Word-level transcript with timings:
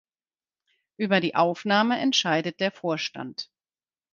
Über 0.97 1.19
die 1.19 1.35
Aufnahme 1.35 1.99
entscheidet 1.99 2.59
der 2.59 2.71
Vorstand. 2.71 3.51